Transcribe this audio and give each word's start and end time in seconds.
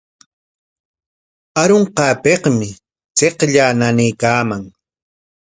Arunqaapikmi 1.61 2.67
chiqllaa 3.17 3.71
nanaykaaman. 3.79 4.63